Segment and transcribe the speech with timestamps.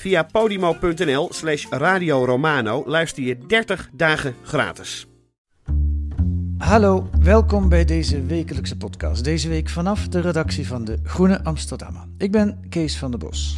[0.00, 5.06] Via podimo.nl slash Radio Romano luister je 30 dagen gratis.
[6.58, 9.24] Hallo, welkom bij deze wekelijkse podcast.
[9.24, 12.02] Deze week vanaf de redactie van de Groene Amsterdammer.
[12.18, 13.56] Ik ben Kees van der Bos.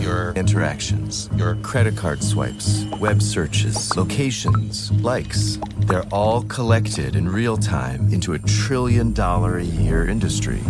[0.00, 7.56] Your interactions, your credit card swipes, web searches, locations, likes, they're all collected in real
[7.56, 10.60] time into a trillion dollar a year industry.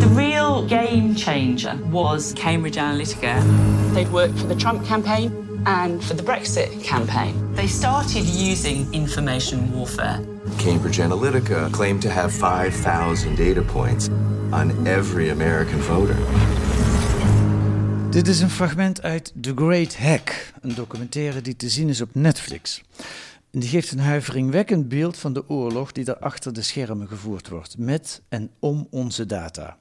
[0.00, 3.94] The real game changer was Cambridge Analytica.
[3.94, 7.54] They'd worked for the Trump campaign and for the Brexit campaign.
[7.54, 10.24] They started using information warfare.
[10.58, 14.08] Cambridge Analytica claimed to have 5,000 data points
[14.52, 16.16] on every American voter.
[18.10, 22.08] Dit is een fragment uit The Great Hack, een documentaire die te zien is op
[22.12, 22.82] Netflix.
[23.50, 27.78] Die geeft een huiveringwekkend beeld van de oorlog die er achter de schermen gevoerd wordt,
[27.78, 29.78] met en om onze data.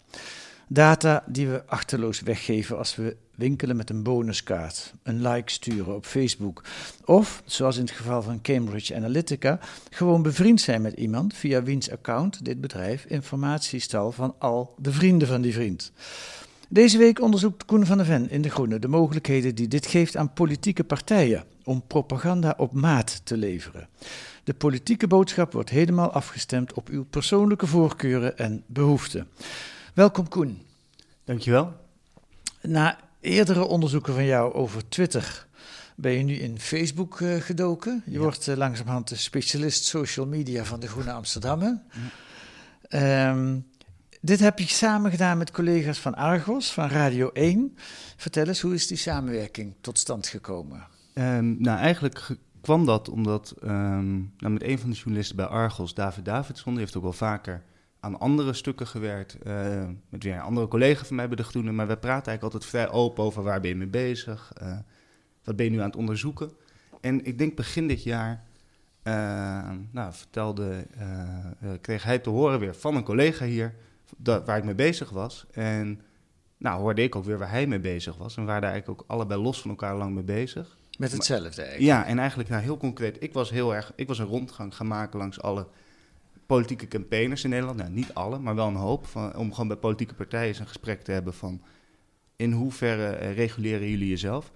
[0.68, 6.06] Data die we achterloos weggeven als we winkelen met een bonuskaart, een like sturen op
[6.06, 6.64] Facebook.
[7.06, 9.60] Of, zoals in het geval van Cambridge Analytica,
[9.90, 14.92] gewoon bevriend zijn met iemand via wiens account dit bedrijf informatie stal van al de
[14.92, 15.92] vrienden van die vriend.
[16.72, 20.18] Deze week onderzoekt Koen van der Ven in De Groene de mogelijkheden die dit geeft
[20.18, 23.88] aan politieke partijen om propaganda op maat te leveren.
[24.44, 29.28] De politieke boodschap wordt helemaal afgestemd op uw persoonlijke voorkeuren en behoeften.
[29.94, 30.62] Welkom Koen.
[31.24, 31.74] Dankjewel.
[32.62, 35.48] Na eerdere onderzoeken van jou over Twitter
[35.96, 38.04] ben je nu in Facebook eh, gedoken.
[38.06, 41.82] Je wordt eh, langzamerhand de specialist social media van de Groene Amsterdammer.
[42.82, 43.58] Ehm,
[44.20, 47.78] dit heb je samen gedaan met collega's van Argos, van Radio 1.
[48.18, 50.88] Vertel eens, hoe is die samenwerking tot stand gekomen?
[51.14, 55.46] Ehm, nou, eigenlijk ge- kwam dat omdat ehm, nou, met een van de journalisten bij
[55.46, 57.64] Argos, David Davidson, die heeft ook wel vaker
[58.00, 59.38] aan andere stukken gewerkt.
[59.42, 61.72] eh, met weer een andere collega van mij bij De Groene.
[61.72, 64.52] Maar wij praten eigenlijk altijd vrij open over waar ben je mee bezig?
[64.58, 64.78] eh,
[65.44, 66.52] wat ben je nu aan het onderzoeken?
[67.02, 68.44] En ik denk begin dit jaar
[69.04, 69.14] eh,
[69.92, 70.86] nou, vertelde,
[71.82, 73.74] kreeg hij te horen weer van een collega hier
[74.18, 75.46] dat, waar ik mee bezig was.
[75.52, 76.02] En
[76.58, 78.36] nou hoorde ik ook weer waar hij mee bezig was.
[78.36, 80.78] En we waren daar eigenlijk ook allebei los van elkaar lang mee bezig.
[80.98, 81.92] Met hetzelfde eigenlijk.
[81.92, 83.24] Ja, en eigenlijk nou, heel concreet.
[83.24, 83.92] Ik was heel erg.
[83.96, 85.68] Ik was een rondgang gaan maken langs alle
[86.46, 87.78] politieke campaigners in Nederland.
[87.78, 89.06] Nou, niet alle, maar wel een hoop.
[89.06, 91.62] Van, om gewoon bij politieke partijen eens een gesprek te hebben van
[92.36, 94.52] in hoeverre eh, reguleren jullie jezelf?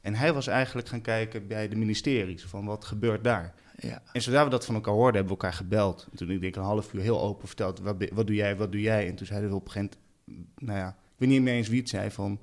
[0.00, 3.54] En hij was eigenlijk gaan kijken bij de ministeries van wat gebeurt daar.
[3.80, 4.02] Ja.
[4.12, 6.06] En zodra we dat van elkaar hoorden, hebben we elkaar gebeld.
[6.10, 8.80] En toen ik denk een half uur heel open verteld, wat, doe jij, wat doe
[8.80, 9.08] jij?
[9.08, 11.68] En toen zeiden we op een gegeven moment, nou ja, ik weet niet meer eens
[11.68, 12.40] wie het zei, van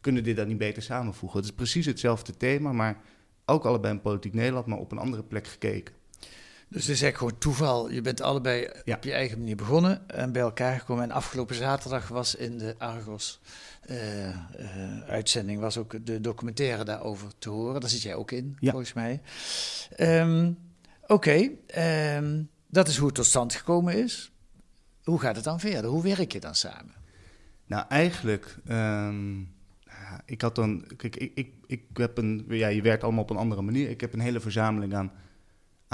[0.00, 1.38] kunnen dit dan niet beter samenvoegen?
[1.38, 3.02] Het is precies hetzelfde thema, maar
[3.44, 5.94] ook allebei in politiek Nederland, maar op een andere plek gekeken.
[6.68, 7.90] Dus het is eigenlijk gewoon toeval.
[7.90, 8.96] Je bent allebei Ja.
[8.96, 11.04] op je eigen manier begonnen en bij elkaar gekomen.
[11.04, 13.40] En afgelopen zaterdag was in de Argos
[13.82, 14.34] eh, eh,
[15.06, 17.80] uitzending was ook de documentaire daarover te horen.
[17.80, 18.70] Daar zit jij ook in, Ja.
[18.70, 19.20] volgens mij.
[19.96, 20.52] Ehm,
[21.06, 24.32] Oké, ehm, dat is hoe het tot stand gekomen is.
[25.02, 25.90] Hoe gaat het dan verder?
[25.90, 26.94] Hoe werk je dan samen?
[27.66, 29.40] Nou, eigenlijk, ehm,
[30.24, 33.36] ik had dan, kijk, ik, ik, ik heb een, ja, je werkt allemaal op een
[33.36, 33.88] andere manier.
[33.90, 35.12] Ik heb een hele verzameling aan,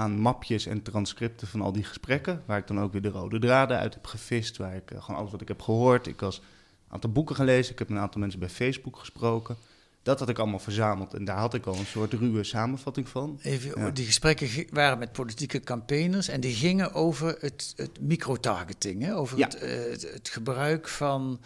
[0.01, 3.39] aan mapjes en transcripten van al die gesprekken, waar ik dan ook weer de rode
[3.39, 6.07] draden uit heb gevist, waar ik eh, gewoon alles wat ik heb gehoord.
[6.07, 9.57] Ik was een aantal boeken gelezen, ik heb een aantal mensen bij Facebook gesproken.
[10.03, 13.39] Dat had ik allemaal verzameld en daar had ik al een soort ruwe samenvatting van.
[13.43, 13.91] Even, Ja.
[13.91, 19.45] Die gesprekken waren met politieke campaigners en die gingen over het, het microtargeting, over Ja.
[19.47, 21.41] het, eh, het, het gebruik van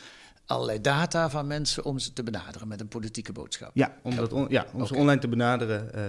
[0.46, 3.70] allerlei data van mensen om ze te benaderen met een politieke boodschap.
[3.74, 6.02] Ja, om, dat on- ja, om ze online te benaderen, eh,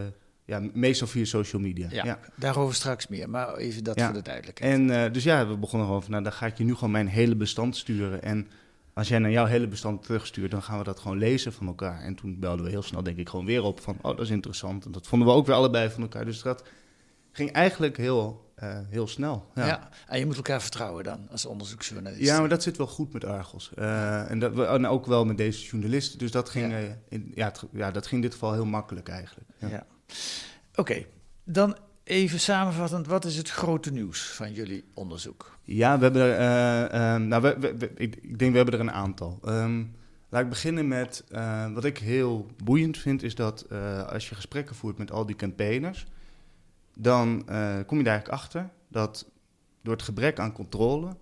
[0.45, 1.87] ja, meestal via social media.
[1.91, 2.19] Ja, ja.
[2.35, 4.05] daarover straks meer, maar even dat Ja.
[4.05, 4.73] voor de duidelijkheid.
[4.73, 6.91] En eh, dus ja, we begonnen gewoon van, nou, dan ga ik je nu gewoon
[6.91, 8.21] mijn hele bestand sturen.
[8.21, 8.47] En
[8.93, 12.01] als jij naar jouw hele bestand terugstuurt, dan gaan we dat gewoon lezen van elkaar.
[12.01, 14.29] En toen belden we heel snel, denk ik, gewoon weer op van, oh, dat is
[14.29, 14.85] interessant.
[14.85, 16.25] En dat vonden we ook weer allebei van elkaar.
[16.25, 16.63] Dus dat
[17.31, 19.51] ging eigenlijk heel, uh, heel snel.
[19.55, 19.65] Ja.
[19.65, 19.89] ja.
[20.07, 22.21] en je moet elkaar vertrouwen dan als onderzoeksjournalist.
[22.21, 23.71] Ja, maar dat zit wel goed met Argos.
[23.79, 26.19] Uh, en, dat, en ook wel met deze journalisten.
[26.19, 26.97] Dus dat ging, ja.
[27.09, 29.49] In, ja, het, ja, dat ging in dit geval heel makkelijk eigenlijk.
[29.57, 29.85] Ja.
[30.75, 31.05] Oké,
[31.43, 35.57] dan even samenvattend, wat is het grote nieuws van jullie onderzoek?
[35.63, 39.39] Ja, we hebben er, uh, uh, nou, we, ik, denk we hebben er een aantal.
[39.45, 39.95] Um,
[40.29, 43.69] laat ik beginnen met uh, wat ik heel boeiend vind, is dat
[44.09, 46.05] als je gesprekken voert met al die campaigners,
[46.93, 47.43] dan
[47.85, 49.29] kom je daar eigenlijk achter dat
[49.81, 51.15] door het gebrek aan controle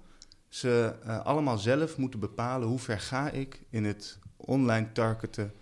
[0.50, 0.94] ze
[1.24, 5.54] allemaal zelf moeten bepalen hoe ver ga ik in het online targeten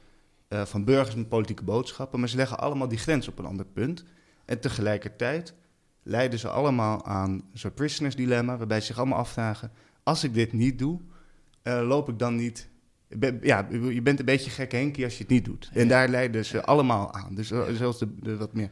[0.51, 2.19] van burgers met politieke boodschappen.
[2.19, 4.03] Maar ze leggen allemaal die grens op een ander punt.
[4.45, 5.53] En tegelijkertijd
[6.03, 9.71] leiden ze allemaal aan zo'n prisoners dilemma, waarbij ze zich allemaal afvragen:
[10.03, 10.99] als ik dit niet doe,
[11.63, 12.69] uh, loop ik dan niet.
[13.41, 15.69] Ja, je bent een beetje gek Henkie als je het niet doet.
[15.73, 17.35] En daar leiden ze allemaal aan.
[17.35, 17.73] Dus ja.
[17.73, 18.69] zelfs de, de, wat meer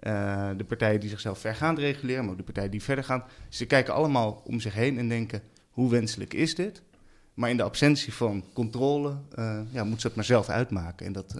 [0.00, 3.24] uh, de partijen die zichzelf vergaand reguleren, maar ook de partijen die verder gaan.
[3.48, 6.82] Ze kijken allemaal om zich heen en denken: hoe wenselijk is dit?
[7.38, 9.08] Maar in de absentie van controle
[9.38, 11.06] uh, ja, moeten ze het maar zelf uitmaken.
[11.06, 11.34] En dat,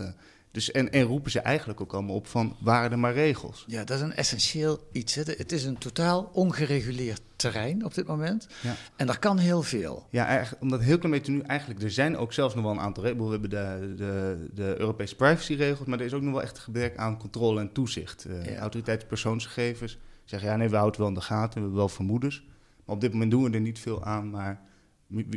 [0.50, 3.64] dus en, en roepen ze eigenlijk ook allemaal op van, waren er maar regels?
[3.66, 5.14] Ja, dat is een essentieel iets.
[5.14, 5.22] Hè.
[5.22, 8.48] Het is een totaal ongereguleerd terrein op dit moment.
[8.62, 8.74] Ja.
[8.96, 10.06] En daar kan heel veel.
[10.10, 11.82] Ja, omdat heel klein beetje nu eigenlijk...
[11.82, 13.24] Er zijn ook zelfs nog wel een aantal regels.
[13.24, 15.88] We hebben de, de, de Europese privacyregels...
[15.88, 18.26] maar er is ook nog wel echt een gebrek aan controle en toezicht.
[18.28, 18.58] Uh, ja.
[18.58, 20.48] Autoriteitspersoonsgegevens zeggen...
[20.48, 22.44] ja, nee, we houden het wel in de gaten, we hebben wel vermoedens.
[22.84, 24.66] Maar op dit moment doen we er niet veel aan, maar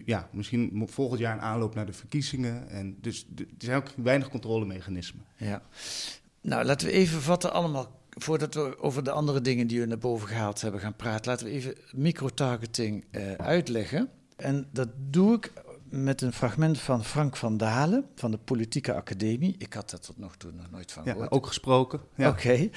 [0.06, 2.70] ja, misschien volgend jaar een aanloop naar de verkiezingen.
[2.70, 5.26] En dus er zijn ook weinig controlemechanismen.
[5.36, 5.62] Ja.
[6.42, 8.00] Nou, laten we even vatten allemaal.
[8.10, 11.46] Voordat we over de andere dingen die we naar boven gehaald hebben gaan praten, laten
[11.46, 14.10] we even microtargeting uh, uitleggen.
[14.36, 15.52] En dat doe ik
[15.90, 19.56] met een fragment van Frank van Dalen van de Politieke Academie.
[19.58, 21.30] Ik had dat tot nog toe nog nooit van gehoord.
[21.30, 22.00] Ja, ook gesproken.
[22.16, 22.30] Ja.
[22.30, 22.40] Oké.
[22.40, 22.72] Okay.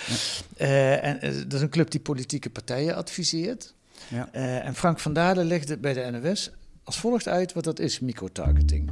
[0.56, 0.66] Ja.
[0.66, 3.74] Uh, en uh, dat is een club die politieke partijen adviseert.
[4.08, 4.32] Ja.
[4.32, 6.50] en Frank van Dalen legde bij de NOS
[6.84, 8.90] als volgt uit wat dat is, microtargeting.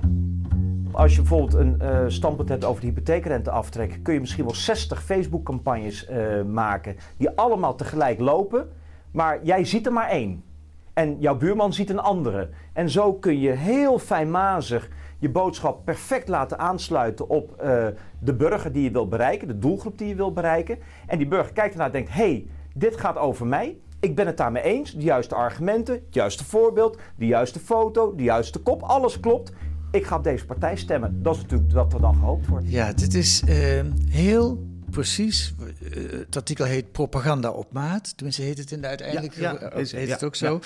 [0.93, 5.05] Als je bijvoorbeeld een uh, standpunt hebt over de hypotheekrenteaftrek, kun je misschien wel 60
[5.05, 8.69] Facebook-campagnes uh, maken die allemaal tegelijk lopen,
[9.11, 10.45] maar jij ziet er maar één.
[10.93, 12.49] En jouw buurman ziet een andere.
[12.73, 17.87] En zo kun je heel fijnmazig je boodschap perfect laten aansluiten op uh,
[18.19, 20.79] de burger die je wil bereiken, de doelgroep die je wil bereiken.
[21.07, 23.79] En die burger kijkt ernaar en denkt: hé, hey, dit gaat over mij.
[24.03, 24.93] Ik ben het daarmee eens.
[24.93, 28.83] De juiste argumenten, het juiste voorbeeld, de juiste foto, de juiste kop.
[28.83, 29.53] Alles klopt.
[29.91, 31.23] Ik ga op deze partij stemmen.
[31.23, 32.71] Dat is natuurlijk wat er dan gehoopt wordt.
[32.71, 35.53] Ja, dit is uh, heel precies.
[35.61, 38.13] Uh, het artikel heet Propaganda op maat.
[38.17, 39.35] Tenminste, heet het in de uiteindelijk.
[39.35, 40.61] Ja, ja, heet ja, het ook zo.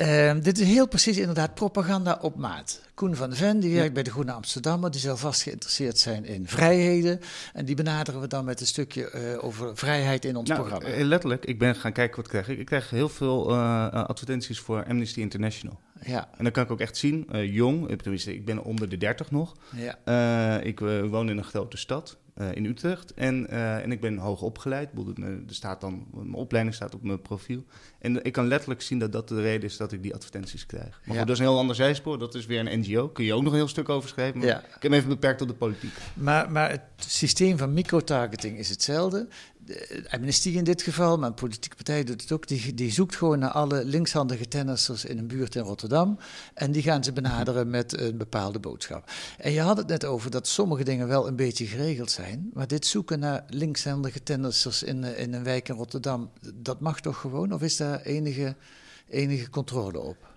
[0.00, 2.80] Uh, dit is heel precies inderdaad propaganda op maat.
[2.94, 6.46] Koen van Ven, die werkt bij de Groene Amsterdammer, die zal vast geïnteresseerd zijn in
[6.46, 7.20] vrijheden.
[7.52, 11.04] En die benaderen we dan met een stukje uh, over vrijheid in ons nou, programma.
[11.04, 12.58] Letterlijk, ik ben gaan kijken wat ik krijg.
[12.58, 13.56] Ik krijg heel veel
[13.92, 15.80] advertenties voor Amnesty International.
[16.04, 16.28] Ja.
[16.36, 19.56] En dan kan ik ook echt zien, jong, tenminste, ik ben onder de 30 nog.
[19.76, 20.60] Ja.
[20.60, 20.78] Ik
[21.10, 22.16] woon in een grote stad,
[22.52, 23.14] in Utrecht.
[23.14, 23.48] En,
[23.82, 24.88] en ik ben hoog opgeleid.
[25.22, 27.64] Er staat dan, mijn opleiding staat op mijn profiel.
[27.98, 30.88] En ik kan letterlijk zien dat dat de reden is dat ik die advertenties krijg.
[30.88, 31.18] Maar ja.
[31.18, 32.18] goed, dat is een heel ander zijspoor.
[32.18, 33.08] Dat is weer een NGO.
[33.08, 34.38] Kun je ook nog een heel stuk over schrijven.
[34.38, 34.58] Maar ja.
[34.58, 35.92] ik heb hem even beperkt tot de politiek.
[36.14, 39.28] Maar, maar het systeem van microtargeting is hetzelfde
[39.64, 43.16] de amnestie in dit geval, maar een politieke partij doet het ook, die, die zoekt
[43.16, 46.18] gewoon naar alle linkshandige tennissers in een buurt in Rotterdam.
[46.54, 49.10] En die gaan ze benaderen met een bepaalde boodschap.
[49.38, 52.50] En je had het net over dat sommige dingen wel een beetje geregeld zijn.
[52.52, 57.20] Maar dit zoeken naar linkshandige tennissers in, in een wijk in Rotterdam, dat mag toch
[57.20, 57.52] gewoon?
[57.52, 58.56] Of is daar enige,
[59.08, 60.30] enige controle op?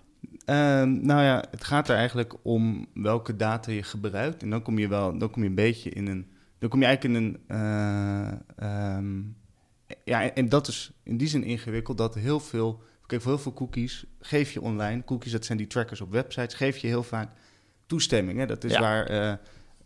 [0.46, 4.42] Uh, nou ja, het gaat er eigenlijk om welke data je gebruikt.
[4.42, 6.26] En dan kom je wel, dan kom je een beetje in een
[6.58, 7.56] dan kom je eigenlijk in een.
[8.58, 9.36] Uh, um,
[10.04, 12.82] ja, en dat is in die zin ingewikkeld dat heel veel.
[13.06, 15.04] Kijk, voor heel veel cookies geef je online.
[15.04, 16.54] Cookies, dat zijn die trackers op websites.
[16.54, 17.30] Geef je heel vaak
[17.86, 18.38] toestemming.
[18.38, 18.46] Hè?
[18.46, 18.80] Dat is ja.
[18.80, 19.32] waar uh,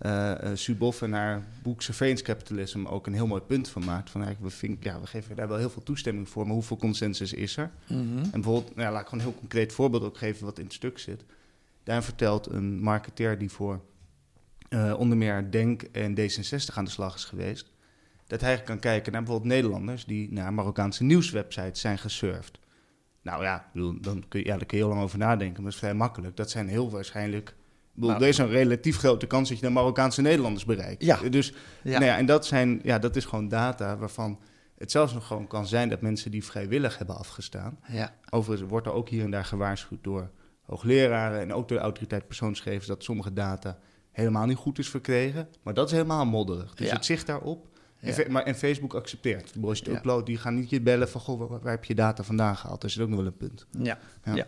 [0.01, 4.11] uh, Suboff en haar boek Surveillance Capitalism ook een heel mooi punt van maakt.
[4.11, 6.77] Van eigenlijk, we, vind, ja, we geven daar wel heel veel toestemming voor, maar hoeveel
[6.77, 7.71] consensus is er?
[7.89, 8.23] Mm -hmm.
[8.23, 10.73] En bijvoorbeeld, nou laat ik gewoon een heel concreet voorbeeld ook geven wat in het
[10.73, 11.25] stuk zit.
[11.83, 13.81] Daar vertelt een marketeer die voor
[14.71, 17.73] uh, onder meer Denk en D66 aan de slag is geweest.
[18.27, 22.59] Dat hij kan kijken naar bijvoorbeeld Nederlanders die naar Marokkaanse nieuwswebsites zijn gesurfd.
[23.23, 25.63] Nou ja, bedoel, dan kun je, ja, daar kun je heel lang over nadenken, maar
[25.63, 26.37] dat is vrij makkelijk.
[26.37, 27.55] Dat zijn heel waarschijnlijk.
[27.93, 31.05] Bedoel, nou, er is een relatief grote kans dat je de Marokkaanse Nederlanders bereikt.
[31.05, 31.17] Ja.
[31.17, 31.91] Dus, ja.
[31.91, 34.39] Nou ja, en dat, zijn, ja, dat is gewoon data waarvan
[34.77, 37.79] het zelfs nog gewoon kan zijn dat mensen die vrijwillig hebben afgestaan.
[37.89, 38.15] Ja.
[38.31, 40.31] Overigens wordt er ook hier en daar gewaarschuwd door
[40.63, 43.79] hoogleraren en ook door de autoriteit persoonsgegevens dat sommige data
[44.21, 45.49] helemaal niet goed is verkregen.
[45.63, 46.75] Maar dat is helemaal modderig.
[46.75, 46.95] Dus Ja.
[46.95, 47.69] het zicht daarop.
[48.01, 48.25] En, Ja.
[48.31, 49.53] Maar, en Facebook accepteert.
[49.63, 49.99] Als je het Ja.
[49.99, 51.21] uploadt, die gaan niet je bellen van...
[51.21, 52.81] Goh, waar, waar heb je data vandaan gehaald?
[52.81, 53.67] Dat is ook nog wel een punt.
[53.79, 53.99] Ja,
[54.35, 54.47] Ja.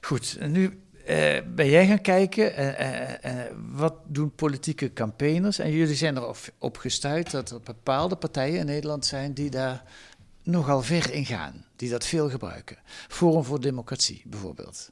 [0.00, 5.58] Goed, en nu eh, ben jij gaan kijken, eh, eh, wat doen politieke campaigners?
[5.58, 9.82] En jullie zijn erop op gestuurd dat er bepaalde partijen in Nederland zijn die daar
[10.42, 12.76] nogal ver in gaan, die dat veel gebruiken.
[13.08, 14.90] Forum voor Democratie bijvoorbeeld.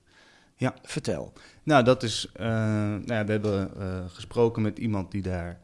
[0.60, 0.74] Ja.
[0.82, 1.32] Vertel.
[1.62, 2.28] Nou, dat is.
[2.32, 5.60] eh, nou ja, we hebben eh, gesproken met iemand die daar.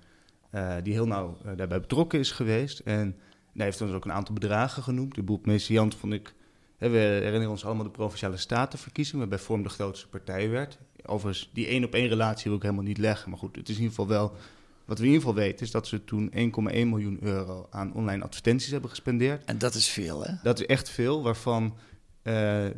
[0.50, 2.78] eh, die heel nauw daarbij betrokken is geweest.
[2.78, 3.16] En
[3.54, 5.14] hij heeft ons ook een aantal bedragen genoemd.
[5.14, 6.34] De boel messiant vond ik.
[6.78, 10.78] Hè, we herinneren ons allemaal de provinciale statenverkiezingen, waarbij Vorm de grootste partij werd.
[11.06, 13.30] Overigens, die één op één relatie wil ik helemaal niet leggen.
[13.30, 14.32] Maar goed, het is in ieder geval wel.
[14.84, 16.38] Wat we in ieder geval weten is dat ze toen 1,1
[16.72, 19.44] miljoen euro aan online advertenties hebben gespendeerd.
[19.44, 20.32] En dat is veel, hè?
[20.42, 21.74] Dat is echt veel, waarvan,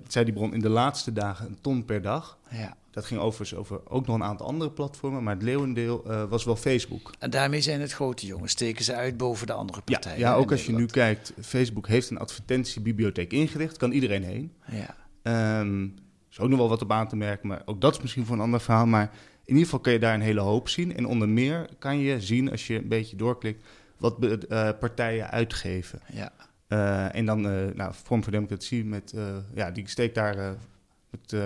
[0.08, 2.38] zei die bron, in de laatste dagen een ton per dag.
[2.50, 2.76] Ja.
[2.90, 6.44] Dat ging overigens over ook nog een aantal andere platformen, maar het leeuwendeel eh, was
[6.44, 7.12] wel Facebook.
[7.18, 10.18] En daarmee zijn het grote jongens, steken ze uit boven de andere Ja, partijen.
[10.18, 14.52] ja hè, ook als je nu kijkt, Facebook heeft een advertentiebibliotheek ingericht, kan iedereen heen.
[14.70, 14.94] Ja.
[15.22, 15.84] Ehm,
[16.30, 18.36] is ook nog wel wat op aan te merken, maar ook dat is misschien voor
[18.36, 18.86] een ander verhaal.
[18.86, 19.10] Maar
[19.44, 20.96] in ieder geval kan je daar een hele hoop zien.
[20.96, 23.64] En onder meer kan je zien, als je een beetje doorklikt,
[23.96, 26.00] wat eh, partijen uitgeven.
[26.12, 26.32] Ja.
[26.68, 30.56] Eh, en dan, eh nou, Vorm voor Democratie, met, eh, ja, die steekt daar
[31.10, 31.36] met,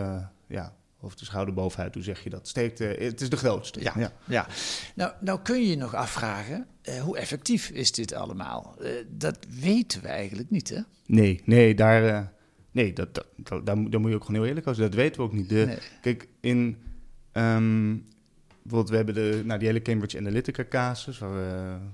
[0.47, 2.49] ja, of de schouder bovenuit, hoe zeg je dat?
[2.49, 3.83] Steekt, het is de grootste.
[3.83, 4.47] Ja, ja.
[4.95, 6.67] Nou, nou kun je je nog afvragen,
[7.03, 8.77] hoe effectief is dit allemaal?
[9.09, 10.81] Dat weten we eigenlijk niet, hè?
[11.07, 12.33] Nee, nee, daar,
[12.71, 14.91] nee dat, dat, dat- daar, moet- daar moet je ook gewoon heel eerlijk over zijn.
[14.91, 15.49] Dat weten we ook niet.
[15.49, 15.79] De, Nee.
[16.01, 16.77] Kijk, in...
[17.33, 17.97] ehm,
[18.63, 21.19] bijvoorbeeld, we hebben de, nou, die hele Cambridge Analytica casus.
[21.19, 21.33] Waar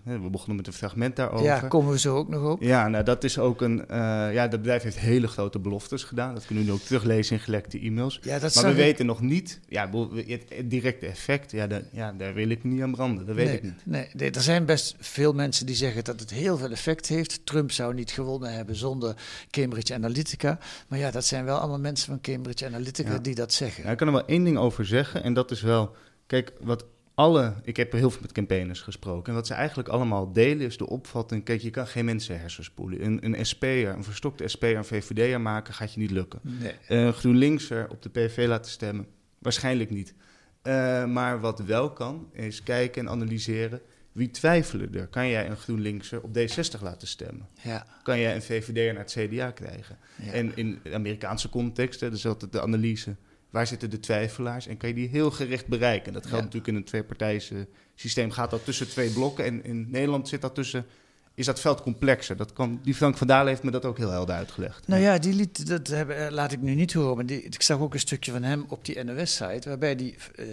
[0.04, 1.44] we, we begonnen met een fragment daarover.
[1.46, 2.62] Ja, komen we zo ook nog op.
[2.62, 3.88] Ja, nou dat is ook een...
[3.88, 3.98] eh,
[4.32, 6.34] ja, dat bedrijf heeft hele grote beloftes gedaan.
[6.34, 8.20] Dat kunnen we nu ook teruglezen in gelekte e-mails.
[8.22, 8.76] Ja, dat maar we ik.
[8.76, 9.60] weten nog niet...
[9.68, 13.26] Ja, het, het directe effect, ja, daar- ja, daar wil ik niet aan branden.
[13.26, 13.82] Dat weet nee, ik niet.
[13.84, 17.46] Nee, nee, er zijn best veel mensen die zeggen dat het heel veel effect heeft.
[17.46, 19.14] Trump zou niet gewonnen hebben zonder
[19.50, 20.58] Cambridge Analytica.
[20.88, 23.18] Maar ja, dat zijn wel allemaal mensen van Cambridge Analytica Ja.
[23.18, 23.84] die dat zeggen.
[23.84, 25.22] Ja, ik kan er wel één ding over zeggen.
[25.22, 25.94] En dat is wel...
[26.28, 27.54] Kijk, wat alle...
[27.62, 29.28] Ik heb heel veel met campaigners gesproken.
[29.28, 31.44] En wat ze eigenlijk allemaal delen is de opvatting...
[31.44, 33.04] Kijk, je kan geen mensen hersenspoelen.
[33.04, 35.75] Een, een SP'er, een verstokte SP'er, een VVD'er maken...
[35.75, 36.40] gaat je niet lukken.
[36.42, 36.73] Nee.
[36.88, 39.06] Een GroenLinkser op de PV laten stemmen?
[39.38, 40.14] Waarschijnlijk niet.
[40.62, 43.80] Eh, maar wat wel kan, is kijken en analyseren...
[44.12, 45.06] Wie twijfelen er?
[45.06, 47.49] Kan jij een GroenLinkser op D60 laten stemmen?
[47.62, 47.87] Ja.
[48.02, 49.99] Kan jij een VVD'er naar het CDA krijgen?
[50.23, 50.32] Ja.
[50.32, 53.16] En in de Amerikaanse context, hè, dus altijd de analyse...
[53.50, 56.12] waar zitten de twijfelaars en kan je die heel gericht bereiken?
[56.12, 56.43] Dat geldt Ja.
[56.45, 58.31] natuurlijk in een tweepartijse systeem.
[58.31, 60.87] Gaat dat tussen twee blokken en in Nederland zit dat tussen...
[61.35, 62.37] is dat veld complexer.
[62.37, 64.87] Dat kan, die Frank van Dalen heeft me dat ook heel helder uitgelegd.
[64.88, 67.62] Nou ja, die liet, dat hebben, eh, laat ik nu niet horen, maar die, ik
[67.62, 70.47] zag ook een stukje van hem op die NOS-site, waarbij hij eh,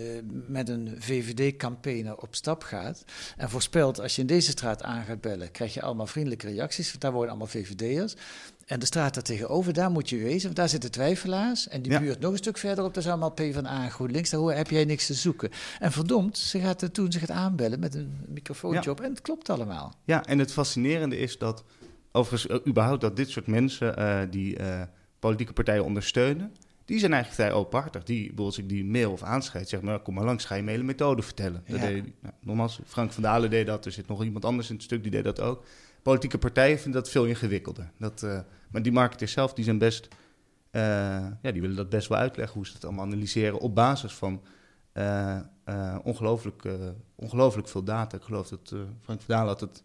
[0.48, 3.04] met een VVD-campaigner op stap gaat
[3.38, 6.90] en voorspelt, als je in deze straat aan gaat bellen, krijg je allemaal vriendelijke reacties,
[6.90, 8.16] want daar wonen allemaal VVD'ers.
[8.65, 11.67] En de straat daar tegenover, daar moet je wezen, want daar zitten twijfelaars.
[11.67, 12.00] En die Ja.
[12.00, 14.29] buurt nog een stuk verderop, daar is allemaal PvdA en GroenLinks.
[14.29, 15.50] Daar hoor- heb jij niks te zoeken.
[15.79, 18.91] En verdomd, ze gaat er toen ze gaat aanbellen met een microfoontje Ja.
[18.91, 19.93] op en het klopt allemaal.
[20.03, 21.63] Ja, en het fascinerende is dat,
[22.12, 24.81] overigens, eh, überhaupt dat dit soort mensen eh, die eh,
[25.19, 26.53] politieke partijen ondersteunen,
[26.86, 28.03] die zijn eigenlijk vrij openhartig.
[28.03, 30.63] Die, bijvoorbeeld als ik die mail of aanschrijf, zeg maar, kom maar langs, ga je
[30.63, 31.63] mailen methode vertellen.
[31.67, 31.86] Dat Ja.
[31.88, 34.84] deed, nou, nogmaals, Frank van Dalen deed dat, er zit nog iemand anders in het
[34.84, 35.63] stuk, die deed dat ook.
[36.05, 37.91] Politieke partijen vinden dat veel ingewikkelder.
[37.97, 38.39] Dat, eh,
[38.71, 40.07] maar die marketeers zelf, die zijn best,
[40.71, 40.81] eh,
[41.41, 44.41] ja, die willen dat best wel uitleggen, hoe ze het allemaal analyseren op basis van
[44.91, 45.39] eh,
[46.03, 46.63] ongelooflijk,
[47.15, 48.17] ongelooflijk veel data.
[48.17, 49.83] Ik geloof dat Frank Dalen had het,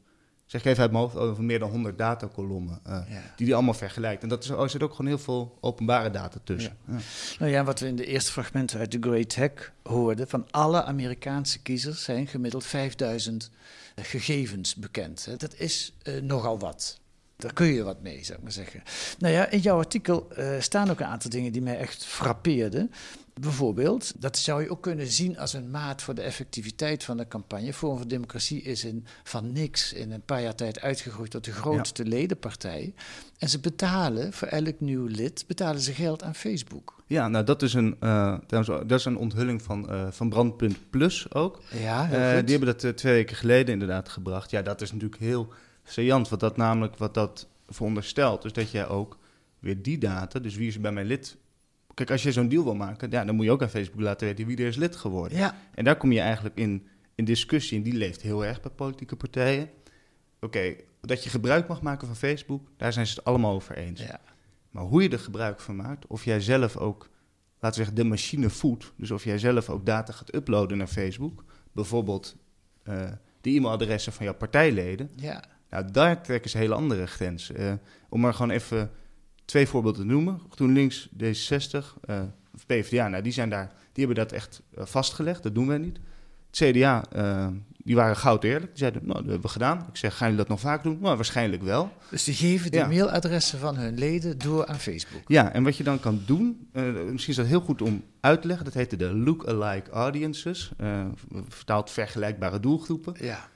[0.51, 3.23] zeg ik even uit mijn hoofd, over meer dan 100 datakolommen, eh, Ja.
[3.37, 4.23] die die allemaal vergelijkt.
[4.23, 6.77] En dat is, er zit ook gewoon heel veel openbare data tussen.
[6.87, 6.97] Ja.
[7.39, 10.85] Nou ja, wat we in de eerste fragmenten uit The Great Hack hoorden, van alle
[10.85, 13.51] Amerikaanse kiezers zijn gemiddeld 5000
[13.97, 15.41] gegevens bekend.
[15.41, 17.01] Dat is eh, nogal wat.
[17.41, 18.83] Daar kun je wat mee, zou ik maar zeggen.
[19.19, 22.91] Nou ja, in jouw artikel eh, staan ook een aantal dingen die mij echt frappeerden.
[23.41, 27.29] Bijvoorbeeld, dat zou je ook kunnen zien als een maat voor de effectiviteit van de
[27.29, 27.73] campagne.
[27.73, 31.53] Forum voor Democratie is in, van niks in een paar jaar tijd uitgegroeid tot de
[31.53, 32.95] grootste ledenpartij.
[33.39, 37.03] En ze betalen voor elk nieuw lid betalen ze geld aan Facebook.
[37.07, 41.33] Ja, nou dat is een, eh, dat is een onthulling van, eh, van Brandpunt Plus
[41.33, 41.63] ook.
[41.73, 42.47] Ja, heel goed.
[42.47, 44.51] die hebben dat twee weken geleden inderdaad gebracht.
[44.51, 45.53] Ja, dat is natuurlijk heel
[45.91, 48.43] saillant, wat dat namelijk wat dat veronderstelt.
[48.43, 49.19] Dus dat jij ook
[49.59, 51.37] weer die data, dus wie is bij mijn lid...
[51.95, 54.27] Kijk, als je zo'n deal wil maken, ja, dan moet je ook aan Facebook laten
[54.27, 55.39] weten wie er is lid geworden.
[55.39, 55.57] Ja.
[55.75, 59.17] En daar kom je eigenlijk in, in discussie, en die leeft heel erg bij politieke
[59.17, 59.71] partijen.
[60.41, 64.01] Oké, dat je gebruik mag maken van Facebook, daar zijn ze het allemaal over eens.
[64.01, 64.21] Ja.
[64.71, 67.09] Maar hoe je er gebruik van maakt, of jij zelf ook
[67.61, 68.93] laten we zeggen, de machine voedt.
[68.97, 71.45] Dus of jij zelf ook data gaat uploaden naar Facebook.
[71.73, 72.37] Bijvoorbeeld
[72.85, 75.11] uh, de e-mailadressen van jouw partijleden.
[75.17, 75.45] Ja.
[75.71, 77.61] Nou, daar trekken ze hele andere grenzen.
[77.61, 77.73] Uh,
[78.09, 78.91] om maar gewoon even
[79.45, 80.41] twee voorbeelden te noemen.
[80.51, 82.21] GroenLinks, D66, uh,
[82.67, 85.43] PvdA, nou, die, zijn daar, die hebben dat echt vastgelegd.
[85.43, 85.99] Dat doen wij niet.
[86.51, 87.05] Het CDA,
[87.85, 88.67] die waren goud eerlijk.
[88.67, 89.87] Die zeiden, nou, dat hebben we gedaan.
[89.89, 90.99] Ik zeg, gaan jullie dat nog vaak doen?
[91.01, 91.93] Nou, waarschijnlijk wel.
[92.11, 95.23] Dus die geven de mailadressen van hun leden door aan Facebook?
[95.27, 98.41] Ja, en wat je dan kan doen, uh, misschien is dat heel goed om uit
[98.41, 98.65] te leggen.
[98.65, 100.73] Dat heette de look-alike audiences.
[100.81, 101.05] Uh,
[101.49, 103.15] vertaald vergelijkbare doelgroepen.
[103.19, 103.49] Ja.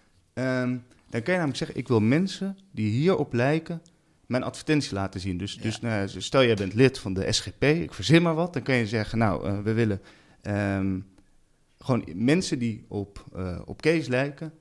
[0.62, 3.82] Um, dan kan je namelijk zeggen, ik wil mensen die hierop lijken
[4.26, 5.38] mijn advertentie laten zien.
[5.38, 8.52] Dus, dus nou, stel jij bent lid van de SGP, ik verzin maar wat.
[8.52, 10.00] Dan kan je zeggen, nou, uh, we willen...
[10.42, 11.12] Um,
[11.84, 14.52] gewoon mensen die op, uh, op Kees lijken,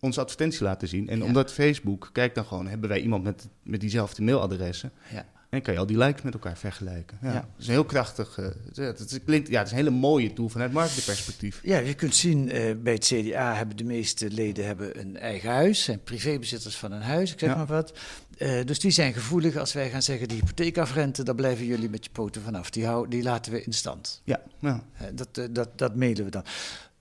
[0.00, 1.08] onze advertentie laten zien.
[1.08, 4.92] En omdat Facebook, kijk dan gewoon, hebben wij iemand met, met diezelfde mailadressen.
[5.12, 5.26] Ja.
[5.48, 7.18] En kan je al die likes met elkaar vergelijken.
[7.22, 9.90] Ja, Dat is een heel krachtig, uh, het, is, klinkt, ja, het is een hele
[9.90, 11.60] mooie tool vanuit marketingperspectief.
[11.62, 15.50] Ja, je kunt zien, uh, bij het CDA hebben de meeste leden hebben een eigen
[15.50, 17.56] huis, zijn privébezitters van een huis, ik zeg ja.
[17.56, 17.98] maar wat.
[18.38, 22.04] Uh, dus die zijn gevoelig als wij gaan zeggen, die hypotheekafrente, daar blijven jullie met
[22.04, 22.70] je poten vanaf.
[22.70, 24.22] Die, hou, die laten we in stand.
[24.24, 24.82] Ja, ja.
[25.14, 26.44] dat, dat, dat mailen we dan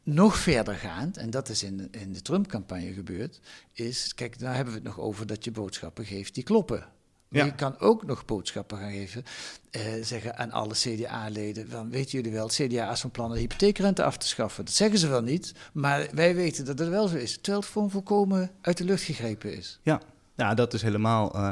[0.06, 3.40] nog verder gaand, en dat is in, in de Trump-campagne gebeurd,
[3.74, 6.86] is, kijk, daar hebben we het nog over dat je boodschappen geeft die kloppen.
[7.30, 7.46] Ja.
[7.46, 9.24] Je kan ook nog boodschappen gaan geven,
[9.72, 13.40] eh, zeggen aan alle CDA-leden, van weten jullie wel, het CDA is van plan de
[13.40, 14.66] hypotheekrente af te schaffen.
[14.66, 17.70] Dat zeggen ze wel niet, maar wij weten dat het wel zo is, terwijl het
[17.70, 19.80] gewoon volkomen uit de lucht gegrepen is.
[19.84, 20.02] Ja,
[20.36, 21.36] ja dat is helemaal...
[21.36, 21.52] Uh,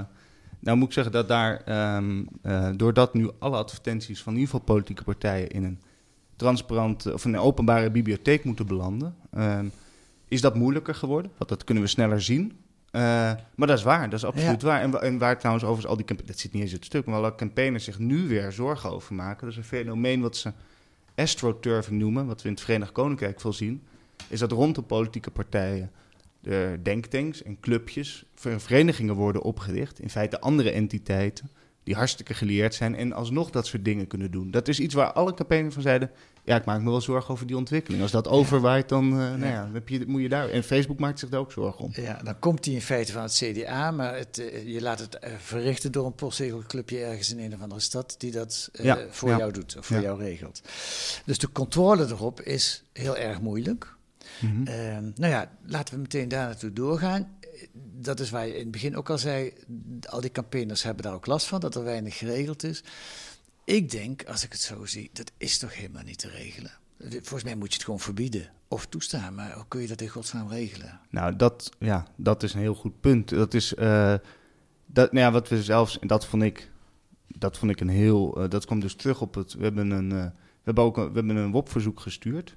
[0.59, 4.53] nou moet ik zeggen dat daar, um, uh, doordat nu alle advertenties van in ieder
[4.53, 5.79] geval politieke partijen in een
[6.35, 9.59] transparant of een openbare bibliotheek moeten belanden, uh,
[10.27, 11.31] is dat moeilijker geworden.
[11.37, 12.57] Want dat kunnen we sneller zien.
[12.95, 13.01] Uh,
[13.55, 14.67] maar dat is waar, dat is absoluut ja.
[14.67, 14.81] waar.
[14.81, 17.05] En, en, waar trouwens overigens al die campaigners, dat zit niet eens in het stuk,
[17.05, 19.41] maar alle campaigners zich nu weer zorgen over maken.
[19.41, 20.51] Dat is een fenomeen wat ze
[21.15, 23.83] astroturfing noemen, wat we in het Verenigd Koninkrijk veel zien,
[24.27, 25.91] is dat rond de politieke partijen
[26.43, 31.49] de denktanks en clubjes, verenigingen worden opgericht, in feite andere entiteiten,
[31.83, 34.51] die hartstikke geleerd zijn en alsnog dat soort dingen kunnen doen.
[34.51, 36.11] Dat is iets waar alle campaigners van zeiden,
[36.43, 38.01] ja, ik maak me wel zorgen over die ontwikkeling.
[38.01, 40.49] Als dat overwaait, dan, uh, nou ja, heb je, moet je daar...
[40.49, 41.91] En Facebook maakt zich daar ook zorgen om.
[41.95, 45.17] Ja, dan komt die in feite van het CDA, maar het, uh, je laat het
[45.23, 49.29] uh, verrichten door een postzegelclubje ergens in een of andere stad die dat ja, voor
[49.29, 49.37] ja.
[49.37, 50.61] jou doet, of voor jou regelt.
[51.25, 53.95] Dus de controle erop is heel erg moeilijk.
[54.39, 55.13] Mm -hmm.
[55.15, 57.37] nou ja, laten we meteen daar naartoe doorgaan
[58.03, 59.53] dat is waar je in het begin ook al zei,
[60.09, 62.83] al die campaigners hebben daar ook last van, dat er weinig geregeld is.
[63.65, 66.71] Ik denk, als ik het zo zie, dat is toch helemaal niet te regelen.
[66.99, 70.07] Volgens mij moet je het gewoon verbieden of toestaan, maar hoe kun je dat in
[70.07, 70.99] godsnaam regelen?
[71.09, 73.29] Nou, dat, ja, dat is een heel goed punt.
[73.29, 74.13] Dat is, uh,
[74.85, 76.71] dat, nou ja, wat we zelfs, en dat vond ik,
[77.27, 80.09] dat vond ik een heel, uh, dat kwam dus terug op het, we hebben een,
[80.09, 82.55] uh, we hebben ook een, we hebben een WOP-verzoek gestuurd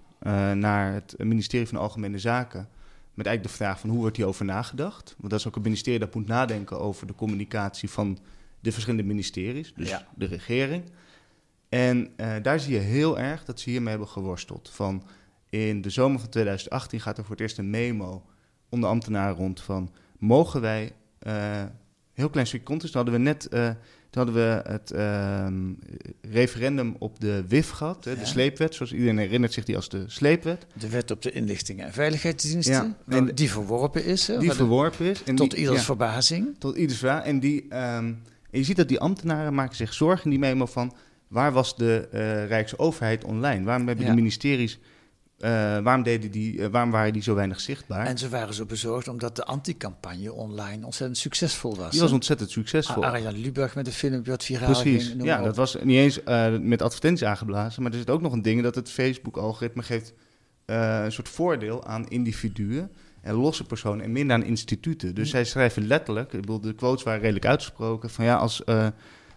[0.54, 2.68] naar het ministerie van Algemene Zaken
[3.14, 5.14] met eigenlijk de vraag van hoe wordt hierover nagedacht?
[5.18, 8.18] Want dat is ook een ministerie dat moet nadenken over de communicatie van
[8.60, 10.06] de verschillende ministeries, dus ja.
[10.14, 10.84] de regering.
[11.68, 14.70] En uh, daar zie je heel erg dat ze hiermee hebben geworsteld.
[14.72, 15.06] Van
[15.50, 18.26] in de zomer van 2018 gaat er voor het eerst een memo
[18.68, 20.92] onder ambtenaren rond van mogen wij
[21.26, 21.64] uh,
[22.12, 22.92] heel klein stukje context.
[22.92, 23.70] Toen hadden we net uh,
[24.10, 25.46] toen hadden we het uh,
[26.32, 28.14] referendum op de WIF gehad, ja.
[28.14, 30.66] de sleepwet, zoals iedereen herinnert zich die als de sleepwet.
[30.72, 33.16] De wet op de inlichtingen en veiligheidsdiensten, ja.
[33.16, 34.26] en die verworpen is.
[34.26, 35.22] Hè, die verworpen is.
[35.22, 36.54] En tot die, ieders ja, verbazing.
[36.58, 37.26] Tot ieders verbazing.
[37.26, 38.22] En, die, um,
[38.56, 40.94] en je ziet dat die ambtenaren maken zich zorgen in die memo van...
[41.28, 43.64] waar was de uh, Rijksoverheid online?
[43.64, 44.78] Waarom hebben de ministeries...
[45.38, 48.06] Uh, waarom, deden die, uh, waarom waren die zo weinig zichtbaar?
[48.06, 51.90] En ze waren zo bezorgd omdat de anticampagne online ontzettend succesvol was.
[51.90, 53.04] Die was ontzettend succesvol.
[53.04, 55.08] Arjan Lubach met een filmpje wat viraal Precies.
[55.08, 55.24] ging.
[55.24, 57.82] Ja, dat was niet eens uh, met advertenties aangeblazen.
[57.82, 60.12] Maar er zit ook nog een ding dat het Facebook-algoritme geeft
[60.66, 62.90] een soort voordeel aan individuen
[63.26, 65.14] en losse personen en minder aan instituten.
[65.14, 68.62] Dus zij schrijven letterlijk, ik bedoel, de quotes waren redelijk uitgesproken, van ja, als...
[68.66, 68.86] Uh,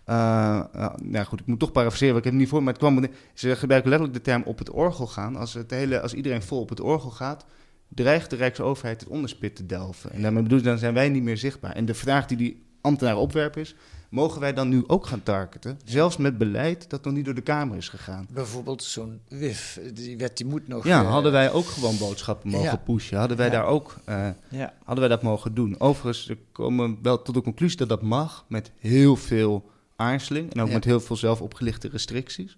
[0.10, 0.64] uh,
[1.04, 3.06] nou goed, ik moet toch parafraseren, want ik heb het niet voor, maar het kwam.
[3.34, 5.36] Ze gebruiken letterlijk de term op het orgel gaan.
[5.36, 7.46] Als, het hele, als iedereen vol op het orgel gaat,
[7.88, 10.12] dreigt de Rijksoverheid het onderspit te delven.
[10.12, 11.72] En daarmee bedoel ik, dan zijn wij niet meer zichtbaar.
[11.72, 13.76] En de vraag die die ambtenaren opwerpen is:
[14.10, 15.80] mogen wij dan nu ook gaan targeten?
[15.86, 18.28] Zelfs met beleid dat nog niet door de Kamer is gegaan.
[18.32, 20.86] Bijvoorbeeld zo'n WIF, die wet die moet nog...
[20.86, 22.76] Ja, uh, hadden wij ook gewoon boodschappen mogen ja.
[22.76, 23.18] pushen?
[23.18, 23.52] Hadden wij ja.
[23.52, 23.96] daar ook...
[24.10, 24.74] Uh, ja.
[24.84, 25.80] Hadden wij dat mogen doen?
[25.80, 30.62] Overigens, we komen wel tot de conclusie dat dat mag met heel veel aarzeling en
[30.62, 32.58] ook met heel veel zelf opgelichte restricties.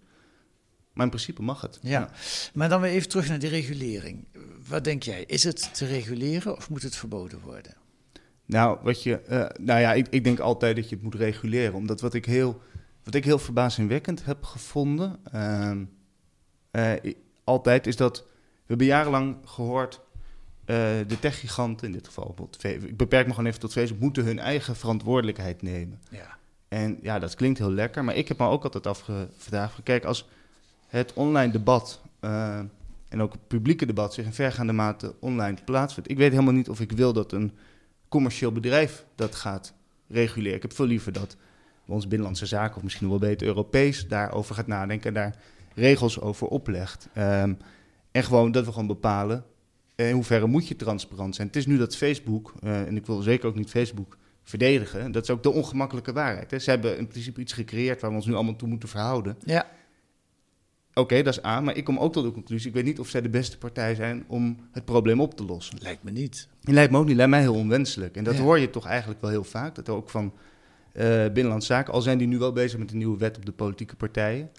[0.93, 1.79] Maar in principe mag het.
[1.81, 1.89] Ja.
[1.89, 2.09] ja.
[2.53, 4.25] maar dan weer even terug naar de regulering.
[4.67, 5.23] Wat denk jij?
[5.27, 7.73] Is het te reguleren of moet het verboden worden?
[8.51, 11.73] Nou, wat je, uh, nou ja, ik, ik, denk altijd dat je het moet reguleren.
[11.73, 12.61] Omdat wat ik heel
[13.03, 15.83] wat ik heel verbazingwekkend heb gevonden, ehm,
[16.71, 20.01] eh, altijd, is dat we hebben jarenlang gehoord...
[20.61, 24.23] Uh, de techgiganten, in dit geval bijvoorbeeld, ik beperk me gewoon even tot Facebook, moeten
[24.23, 25.99] hun eigen verantwoordelijkheid nemen.
[26.09, 26.37] Ja.
[26.67, 30.29] En ja, dat klinkt heel lekker, maar ik heb me ook altijd afgevraagd, kijk, als
[30.87, 36.09] het online debat en ook het publieke debat zich in vergaande mate online plaatsvindt.
[36.09, 37.51] Ik weet helemaal niet of ik wil dat een
[38.11, 39.73] commercieel bedrijf dat gaat
[40.07, 40.55] reguleren.
[40.55, 41.35] Ik heb veel liever dat
[41.85, 45.35] ons Binnenlandse Zaken, of misschien wel beter Europees, daarover gaat nadenken en daar
[45.75, 47.07] regels over oplegt.
[47.17, 47.57] Um,
[48.11, 49.45] en gewoon dat we gewoon bepalen
[49.95, 51.47] in hoeverre moet je transparant zijn.
[51.47, 55.23] Het is nu dat Facebook, uh, en ik wil zeker ook niet Facebook verdedigen, dat
[55.23, 56.51] is ook de ongemakkelijke waarheid.
[56.51, 56.59] Hè.
[56.59, 59.37] Ze hebben in principe iets gecreëerd waar we ons nu allemaal toe moeten verhouden.
[59.45, 59.67] Ja.
[60.93, 63.07] Oké, dat is A, maar ik kom ook tot de conclusie, ik weet niet of
[63.07, 65.77] zij de beste partij zijn om het probleem op te lossen.
[65.81, 66.47] Lijkt me niet.
[66.61, 68.15] Lijkt me ook niet, lijkt mij heel onwenselijk.
[68.15, 70.33] En dat hoor je toch eigenlijk wel heel vaak, dat ook van
[70.93, 73.51] uh, Binnenlandse Zaken, al zijn die nu wel bezig met een nieuwe wet op de
[73.51, 74.49] politieke partijen.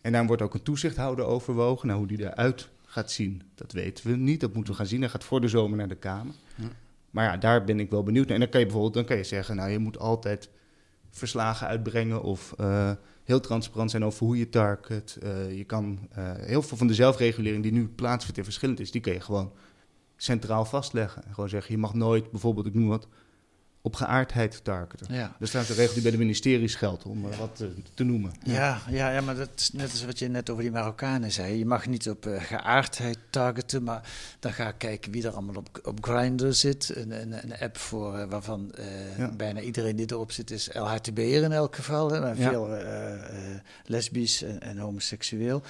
[0.00, 4.10] En daar wordt ook een toezichthouder overwogen, nou hoe die eruit gaat zien, dat weten
[4.10, 4.40] we niet.
[4.40, 5.00] Dat moeten we gaan zien.
[5.00, 6.34] Hij gaat voor de zomer naar de Kamer.
[7.10, 8.34] Maar ja, daar ben ik wel benieuwd naar.
[8.34, 10.50] En dan kan je bijvoorbeeld dan kan je zeggen, nou je moet altijd
[11.10, 12.90] verslagen uitbrengen of uh,
[13.28, 15.18] heel transparant zijn over hoe je target.
[15.22, 18.90] Uh, je kan uh, heel veel van de zelfregulering die nu plaatsvindt en verschillend is,
[18.90, 19.52] die kan je gewoon
[20.16, 21.24] centraal vastleggen.
[21.24, 23.08] En gewoon zeggen, je mag nooit bijvoorbeeld, ik noem wat,
[23.80, 25.14] op geaardheid targeten.
[25.14, 25.36] Ja.
[25.38, 27.36] Dat staat een regel die bij de ministeries geldt, om ja.
[27.36, 28.32] wat te, te noemen.
[28.42, 28.80] Ja.
[28.88, 29.10] ja.
[29.10, 31.58] Ja, maar dat is net als wat je net over die Marokkanen zei.
[31.58, 35.56] Je mag niet op uh, geaardheid targeten, maar dan ga ik kijken wie er allemaal
[35.56, 36.92] op, op Grindr zit.
[36.96, 38.74] Een, een, een app voor, uh, waarvan
[39.18, 42.10] uh, bijna iedereen die erop zit is LHTB'er in elk geval.
[42.10, 42.68] Hè, maar veel
[43.84, 45.62] lesbisch en, en homoseksueel.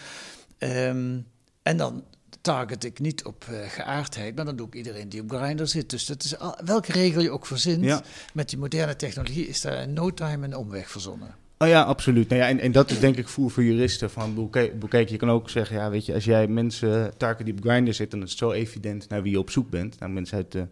[0.59, 1.27] Um,
[1.63, 2.05] en dan
[2.49, 5.91] target ik niet op uh, geaardheid, maar dan doe ik iedereen die op Grindr zit.
[5.91, 8.03] Dus dat is al, welke regel je ook verzint, ja.
[8.33, 11.35] met die moderne technologie is daar in no time een omweg verzonnen.
[11.59, 12.29] Oh ja, absoluut.
[12.29, 14.11] Nou ja, en, en dat is denk ik voer voor juristen.
[14.11, 14.51] Van,
[14.89, 17.93] kijk, je kan ook zeggen, ja, weet je, als jij mensen target die op Grindr
[17.93, 19.99] zitten, dan is het zo evident naar wie je op zoek bent.
[19.99, 20.67] Nou, mensen uit de,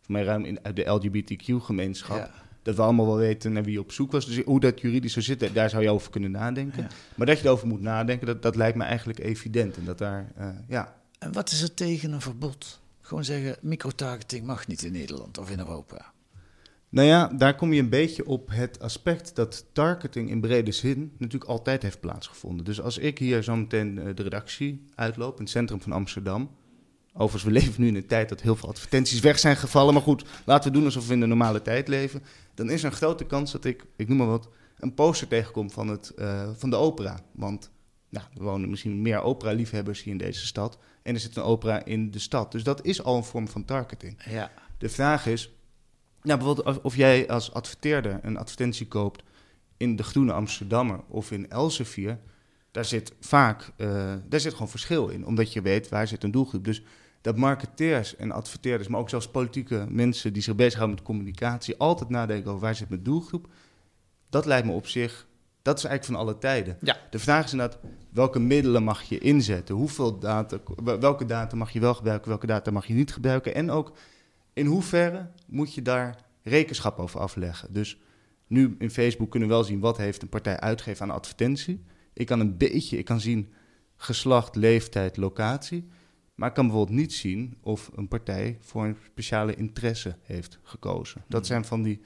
[0.00, 2.16] voor mij ruim in, uit de LGBTQ-gemeenschap.
[2.16, 2.30] Ja.
[2.62, 4.26] Dat we allemaal wel weten naar wie je op zoek was.
[4.26, 6.82] Dus hoe dat juridisch zou zitten, daar zou je over kunnen nadenken.
[6.82, 6.88] Ja.
[7.14, 9.76] Maar dat je erover moet nadenken, dat, dat lijkt me eigenlijk evident.
[9.76, 12.80] En dat daar, uh, ja, en wat is er tegen een verbod?
[13.00, 16.12] Gewoon zeggen, microtargeting mag niet in Nederland of in Europa.
[16.88, 21.12] Nou ja, daar kom je een beetje op het aspect dat targeting in brede zin
[21.18, 22.64] natuurlijk altijd heeft plaatsgevonden.
[22.64, 26.50] Dus als ik hier zo meteen de redactie uitloop in het centrum van Amsterdam.
[27.12, 29.94] Overigens, we leven nu in een tijd dat heel veel advertenties weg zijn gevallen.
[29.94, 32.22] Maar goed, laten we doen alsof we in de normale tijd leven.
[32.54, 35.70] Dan is er een grote kans dat ik, ik noem maar wat, een poster tegenkom
[35.70, 37.20] van, het, uh, van de opera.
[37.32, 37.70] Want
[38.08, 40.78] nou, er wonen misschien meer opera-liefhebbers hier in deze stad.
[41.02, 42.52] En er zit een opera in de stad.
[42.52, 44.22] Dus dat is al een vorm van targeting.
[44.30, 44.50] Ja.
[44.78, 45.52] De vraag is,
[46.22, 49.22] nou, bijvoorbeeld of jij als adverteerder een advertentie koopt
[49.76, 52.18] in de Groene Amsterdammer of in Elsevier,
[52.70, 56.30] daar zit vaak uh, daar zit gewoon verschil in, omdat je weet waar zit een
[56.30, 56.64] doelgroep.
[56.64, 56.82] Dus
[57.20, 62.10] dat marketeers en adverteerders, maar ook zelfs politieke mensen die zich bezighouden met communicatie, altijd
[62.10, 63.48] nadenken over waar zit mijn doelgroep,
[64.30, 65.26] dat lijkt me op zich
[65.62, 66.76] dat is eigenlijk van alle tijden.
[66.80, 66.96] Ja.
[67.10, 67.78] De vraag is inderdaad,
[68.10, 69.74] welke middelen mag je inzetten?
[69.74, 73.54] Hoeveel data, welke data mag je wel gebruiken, welke data mag je niet gebruiken?
[73.54, 73.92] En ook,
[74.52, 77.72] in hoeverre moet je daar rekenschap over afleggen?
[77.72, 77.98] Dus
[78.46, 81.84] nu in Facebook kunnen we wel zien, wat heeft een partij uitgegeven aan advertentie?
[82.12, 83.52] Ik kan een beetje, ik kan zien
[83.96, 85.88] geslacht, leeftijd, locatie.
[86.34, 91.24] Maar ik kan bijvoorbeeld niet zien of een partij voor een speciale interesse heeft gekozen.
[91.28, 91.44] Dat hmm.
[91.44, 92.00] zijn van die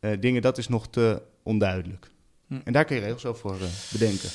[0.00, 2.10] uh, dingen, dat is nog te onduidelijk.
[2.46, 2.58] Hm.
[2.64, 4.28] En daar kun je regels over uh, bedenken.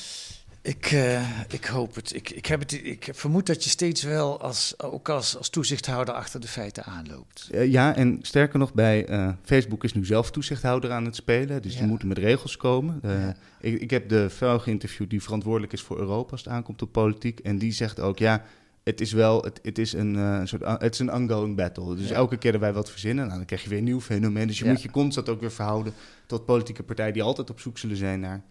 [0.62, 2.14] Ik, uh, ik hoop het.
[2.14, 2.72] Ik, ik, heb het.
[2.72, 7.48] ik vermoed dat je steeds wel als, ook als, als toezichthouder achter de feiten aanloopt.
[7.52, 9.06] Uh, ja, en sterker nog, bij
[9.44, 11.62] Facebook is nu zelf toezichthouder aan het spelen.
[11.62, 11.78] Dus ja.
[11.78, 13.00] die moeten met regels komen.
[13.02, 13.36] Ja.
[13.60, 16.92] ik, ik heb de vrouw geïnterviewd die verantwoordelijk is voor Europa als het aankomt op
[16.92, 17.40] politiek.
[17.40, 18.44] En die zegt ook, ja,
[18.82, 21.96] het is wel, het, het is een, uh, soort, het is een ongoing battle.
[21.96, 22.14] Dus ja.
[22.14, 24.46] elke keer dat wij wat verzinnen, nou, dan krijg je weer een nieuw fenomeen.
[24.46, 24.70] Dus je ja.
[24.70, 25.92] moet je constant ook weer verhouden
[26.26, 28.42] tot politieke partijen die altijd op zoek zullen zijn naar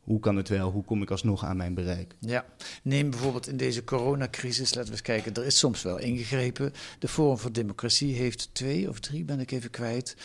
[0.00, 2.14] hoe kan het wel, hoe kom ik alsnog aan mijn bereik.
[2.18, 2.44] Ja,
[2.82, 6.72] neem bijvoorbeeld in deze coronacrisis, laten we eens kijken, er is soms wel ingegrepen.
[6.98, 10.16] De Forum voor Democratie heeft twee of drie, ben ik even kwijt,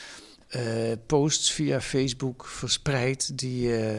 [0.55, 3.67] uh, posts via Facebook verspreid die...
[3.67, 3.97] Uh,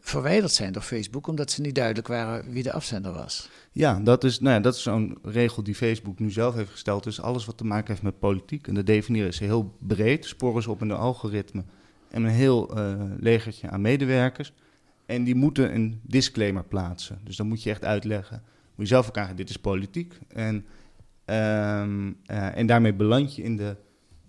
[0.00, 3.48] verwijderd zijn door Facebook, omdat ze niet duidelijk waren wie de afzender was.
[3.72, 7.04] Ja, dat is, nou ja, dat is zo'n regel die Facebook nu zelf heeft gesteld.
[7.04, 8.66] Dus alles wat te maken heeft met politiek.
[8.66, 10.24] En dat definiëren ze heel breed.
[10.24, 11.64] Sporen ze op in de algoritme.
[12.10, 14.52] En een heel uh, legertje aan medewerkers.
[15.06, 17.20] En die moeten een disclaimer plaatsen.
[17.24, 18.42] Dus dan moet je echt uitleggen.
[18.74, 20.18] Moet je zelf ook aangeven, dit is politiek.
[20.28, 23.76] En, um, uh, en daarmee beland je in de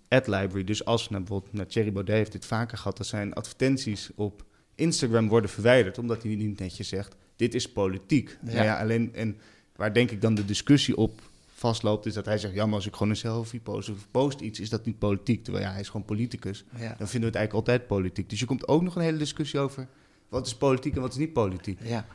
[0.08, 0.64] ad library.
[0.64, 2.96] Dus als nou, bijvoorbeeld, nou, Thierry Baudet heeft dit vaker gehad.
[2.96, 4.44] Dat zijn advertenties op
[4.76, 8.38] Instagram worden verwijderd, omdat hij niet netjes zegt: dit is politiek.
[8.44, 8.52] Ja.
[8.52, 9.36] Nou ja, alleen, en
[9.76, 11.20] waar denk ik dan de discussie op
[11.54, 14.40] vastloopt, is dat hij zegt: ja, maar als ik gewoon een selfie post of post
[14.40, 15.44] iets, is dat niet politiek.
[15.44, 16.64] Terwijl ja, hij is gewoon politicus.
[16.78, 16.94] Ja.
[16.98, 18.30] Dan vinden we het eigenlijk altijd politiek.
[18.30, 19.86] Dus je komt ook nog een hele discussie over
[20.28, 21.78] wat is politiek en wat is niet politiek.
[21.82, 22.06] Ja.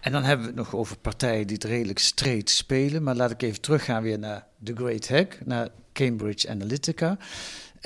[0.00, 3.02] En dan hebben we het nog over partijen die het redelijk streed spelen.
[3.02, 7.18] Maar laat ik even teruggaan weer naar The Great Hack, naar Cambridge Analytica.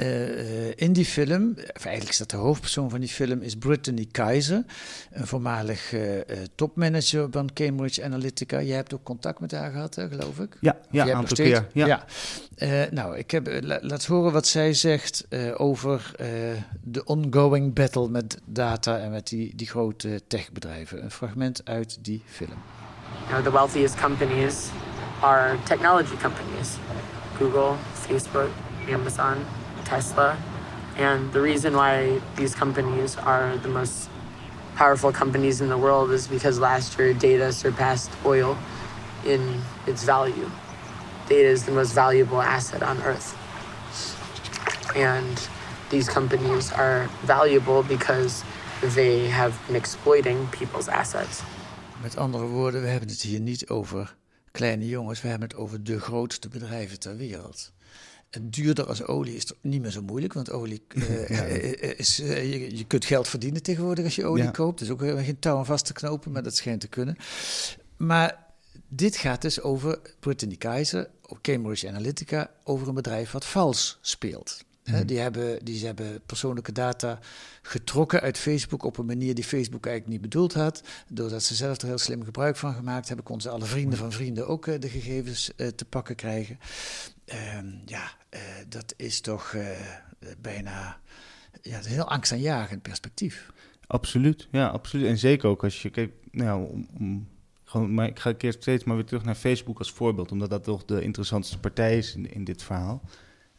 [0.00, 3.56] Eh, eh, in die film, of eigenlijk is dat de hoofdpersoon van die film, is
[3.56, 4.64] Brittany Kaiser,
[5.10, 8.62] een voormalig eh, eh, topmanager van Cambridge Analytica.
[8.62, 10.56] Jij hebt ook contact met haar gehad, hè, geloof ik?
[10.60, 12.04] Ja, Of ja, aantal keer, ja.
[12.56, 16.26] Eh, nou, ik heb, la- laat horen wat zij zegt eh, over eh,
[16.82, 21.02] de ongoing battle met data en met die, die grote techbedrijven.
[21.02, 22.58] Een fragment uit die film.
[23.28, 24.54] You know, the wealthiest companies
[25.20, 26.68] are technology companies
[27.38, 28.48] Google, Facebook,
[28.92, 29.34] Amazon,
[29.90, 30.38] Tesla.
[30.96, 34.08] And the reason why these companies are the most
[34.76, 38.56] powerful companies in the world is because last year data surpassed oil
[39.26, 39.40] in
[39.86, 40.48] its value.
[41.28, 43.36] Data is the most valuable asset on earth.
[44.96, 45.36] And
[45.90, 48.44] these companies are valuable because
[48.94, 51.42] they have been exploiting people's assets.
[52.02, 54.16] Met andere woorden, we hebben het hier niet over
[54.50, 57.72] kleine jongens, we hebben het over de grootste bedrijven ter wereld.
[58.30, 61.44] En duurder als olie is niet meer zo moeilijk, want olie eh, Ja.
[61.44, 64.50] eh, is, eh, je, je kunt geld verdienen tegenwoordig als je olie Ja.
[64.50, 64.78] koopt.
[64.78, 67.16] Dus ook geen touw aan vast te knopen, maar dat schijnt te kunnen.
[67.96, 68.46] Maar
[68.88, 74.64] dit gaat dus over Brittany Kaiser, op Cambridge Analytica, over een bedrijf wat vals speelt.
[74.84, 75.06] Mhm.
[75.06, 77.18] die, hebben, die hebben persoonlijke data
[77.62, 80.82] getrokken uit Facebook op een manier die Facebook eigenlijk niet bedoeld had.
[81.08, 84.12] Doordat ze zelf er heel slim gebruik van gemaakt hebben, konden ze alle vrienden van
[84.12, 86.58] vrienden ook eh, de gegevens eh, te pakken krijgen.
[87.24, 89.54] Ehm, ja, eh, dat is toch
[90.38, 91.00] bijna
[91.62, 93.50] ja, een heel angstaanjagend perspectief.
[93.86, 95.06] Absoluut, ja, absoluut.
[95.06, 97.28] En zeker ook als je kijkt, nou, om, om-
[97.64, 100.64] gewoon, maar ik ga keer steeds maar weer terug naar Facebook als voorbeeld, omdat dat
[100.64, 103.02] toch de interessantste partij is in, in dit verhaal.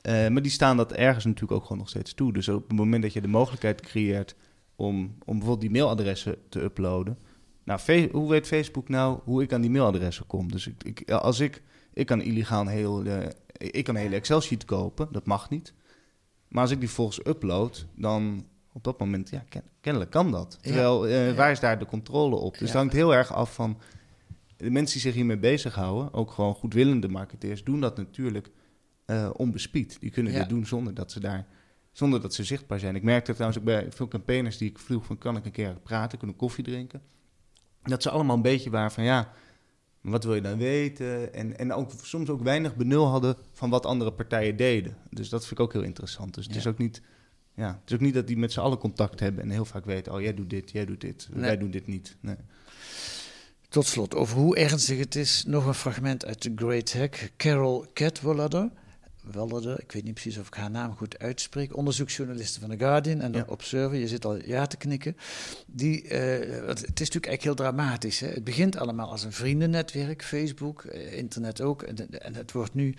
[0.02, 2.34] Eh, maar die staan dat ergens natuurlijk ook gewoon nog steeds toe.
[2.34, 4.36] Dus op het moment dat je de mogelijkheid creëert
[4.76, 7.18] om, om bijvoorbeeld die mailadressen te uploaden.
[7.64, 10.52] Nou, hoe weet Facebook nou hoe ik aan die mailadressen kom?
[10.52, 11.62] Dus ik, ik, als ik,
[11.94, 15.74] ik kan illegaal een heel, eh, ik kan een hele Excel-sheet kopen, dat mag niet.
[16.48, 20.58] Maar als ik die volgens upload, dan op dat moment, ja, ken- kennelijk kan dat.
[20.62, 21.34] Terwijl, Ja.
[21.34, 22.52] waar is daar de controle op?
[22.58, 23.78] Dus het hangt heel erg af van
[24.58, 28.50] de mensen die zich hiermee bezighouden, ook gewoon goedwillende marketeers, doen dat natuurlijk
[29.12, 29.98] eh onbespied.
[30.00, 30.40] Die kunnen Ja.
[30.40, 31.46] dit doen zonder dat ze daar,
[31.92, 32.96] zonder dat ze zichtbaar zijn.
[32.96, 35.74] Ik merkte trouwens ook bij veel campaigners die ik vroeg van, kan ik een keer
[35.84, 37.02] praten, kunnen koffie drinken?
[37.84, 39.32] Dat ze allemaal een beetje waren van, ja,
[40.02, 41.34] wat wil je dan weten?
[41.34, 44.98] En, en ook soms ook weinig benul hadden van wat andere partijen deden.
[45.10, 46.34] Dus dat vind ik ook heel interessant.
[46.34, 47.02] Dus het, is ook niet,
[47.56, 49.86] ja, het is ook niet dat die met z'n allen contact hebben en heel vaak
[49.86, 51.42] weten, oh jij doet dit, jij doet dit, Nee.
[51.42, 52.16] wij doen dit niet.
[52.20, 52.36] Nee.
[53.70, 57.32] Tot slot, over hoe ernstig het is, nog een fragment uit The Great Hack.
[57.38, 58.70] Carol Cadwallader,
[59.22, 63.22] Wallader, ik weet niet precies of ik haar naam goed uitspreek, onderzoeksjournaliste van The Guardian
[63.22, 63.46] en de Ja.
[63.48, 65.18] Observer, je zit al ja te knikken.
[65.66, 68.20] Die, eh, het, is natuurlijk eigenlijk heel dramatisch.
[68.20, 68.28] Hè?
[68.28, 71.84] Het begint allemaal als een vriendennetwerk, Facebook, eh, internet ook.
[71.84, 72.96] En, en het wordt nu,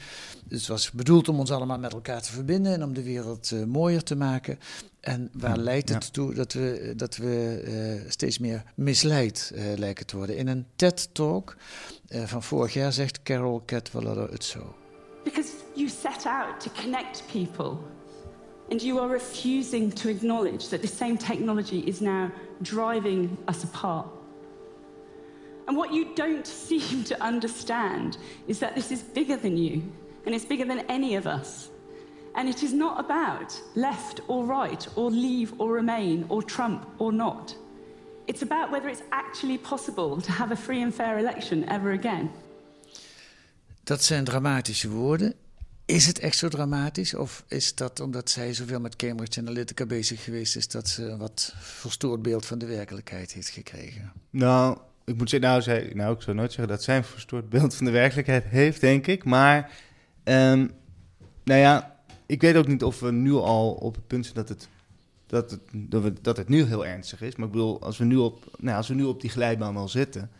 [0.48, 3.64] het was bedoeld om ons allemaal met elkaar te verbinden en om de wereld eh,
[3.64, 4.58] mooier te maken.
[5.00, 6.10] En waar Ja, leidt het ja.
[6.10, 10.36] toe dat we, dat we steeds meer misleid lijken te worden?
[10.36, 11.56] In een TED-talk
[12.08, 14.74] van vorig jaar zegt Carol Cadwallader het zo.
[15.24, 17.82] Because you set out to connect people,
[18.70, 22.32] and you are refusing to acknowledge that the same technology is now
[22.62, 24.06] driving us apart.
[25.68, 29.82] And what you don't seem to understand is that this is bigger than you,
[30.26, 31.68] and it's bigger than any of us.
[32.34, 37.12] And it is not about left or right, or leave or remain, or Trump or
[37.12, 37.54] not.
[38.26, 42.32] It's about whether it's actually possible to have a free and fair election ever again.
[43.84, 45.34] Dat zijn dramatische woorden.
[45.84, 47.14] Is het echt zo dramatisch?
[47.14, 51.18] Of is dat omdat zij zoveel met Cambridge Analytica bezig geweest is, dat ze een
[51.18, 54.12] wat verstoord beeld van de werkelijkheid heeft gekregen?
[54.30, 57.74] Nou, ik moet zeggen, nou, nou, ik zou nooit zeggen dat zij een verstoord beeld
[57.74, 59.24] van de werkelijkheid heeft, denk ik.
[59.24, 59.70] Maar,
[60.24, 60.68] ehm,
[61.44, 64.48] nou ja, ik weet ook niet of we nu al op het punt zijn dat
[64.48, 64.68] het,
[65.26, 65.50] dat
[66.04, 67.36] het, dat het nu heel ernstig is.
[67.36, 69.88] Maar ik bedoel, als we nu op, nou, als we nu op die glijbaan al
[69.88, 70.30] zitten,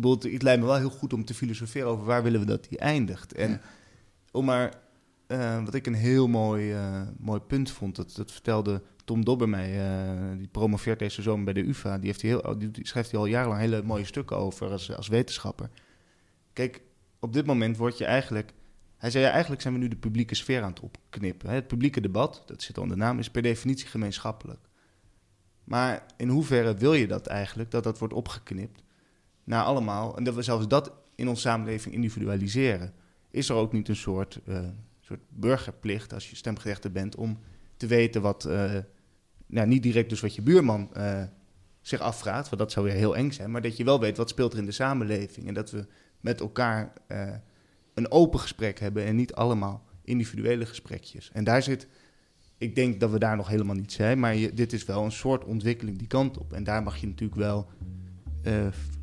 [0.00, 2.66] bedoel, het lijkt me wel heel goed om te filosoferen over waar willen we dat
[2.68, 3.32] die eindigt.
[3.32, 3.60] En Ja.
[4.30, 4.74] om maar,
[5.26, 9.48] eh, wat ik een heel mooi, eh, mooi punt vond, dat, dat vertelde Tom Dobber
[9.48, 11.98] mij, eh, die promoveert deze zomer bij de UvA.
[11.98, 15.70] Die, heeft heel, die, schrijft hij al jarenlang hele mooie stukken over als, als wetenschapper.
[16.52, 16.82] Kijk,
[17.20, 18.52] op dit moment word je eigenlijk...
[18.96, 21.50] Hij zei, ja, eigenlijk zijn we nu de publieke sfeer aan het opknippen.
[21.50, 24.60] Het publieke debat, dat zit al in de naam, is per definitie gemeenschappelijk.
[25.64, 28.82] Maar in hoeverre wil je dat eigenlijk, dat dat wordt opgeknipt
[29.46, 30.16] naar allemaal...
[30.16, 32.92] en dat we zelfs dat in onze samenleving individualiseren?
[33.30, 34.58] Is er ook niet een soort, uh,
[35.00, 37.16] soort burgerplicht als je stemgerechtigd bent...
[37.16, 37.38] om
[37.76, 38.72] te weten wat, uh,
[39.46, 41.22] nou, niet direct dus wat je buurman uh,
[41.80, 42.48] zich afvraagt...
[42.48, 43.50] want dat zou weer heel eng zijn...
[43.50, 45.46] maar dat je wel weet wat speelt er in de samenleving...
[45.48, 45.86] en dat we
[46.20, 46.92] met elkaar
[47.94, 49.04] een open gesprek hebben...
[49.04, 51.30] en niet allemaal individuele gesprekjes.
[51.32, 51.88] En daar zit
[52.58, 55.44] ik denk dat we daar nog helemaal niet zijn, maar dit is wel een soort
[55.44, 56.52] ontwikkeling die kant op.
[56.52, 57.68] En daar mag je natuurlijk wel